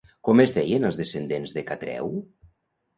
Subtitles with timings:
[0.27, 2.15] Com es deien els descendents de Catreu?